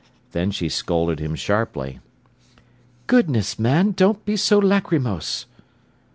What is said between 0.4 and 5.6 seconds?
she scolded him sharply. "Goodness, man, don't be so lachrymose."